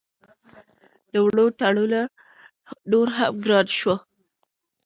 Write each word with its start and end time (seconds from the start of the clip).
د 1.11 1.13
وړو 1.25 1.45
تروړه 1.59 2.03
نوره 2.91 3.13
هم 3.17 3.33
ګرانه 3.43 3.73
شوه 3.79 3.95